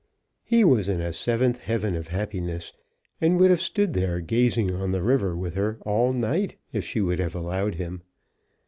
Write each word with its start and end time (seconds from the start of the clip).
He 0.43 0.63
was 0.63 0.89
in 0.89 0.99
a 0.99 1.13
seventh 1.13 1.59
heaven 1.59 1.95
of 1.95 2.07
happiness, 2.07 2.73
and 3.21 3.39
would 3.39 3.51
have 3.51 3.61
stood 3.61 3.93
there 3.93 4.19
gazing 4.19 4.73
on 4.81 4.91
the 4.93 5.03
river 5.03 5.35
with 5.35 5.53
her 5.53 5.77
all 5.85 6.11
night, 6.11 6.55
if 6.73 6.83
she 6.83 7.01
would 7.01 7.19
have 7.19 7.35
allowed 7.35 7.75
him. 7.75 8.01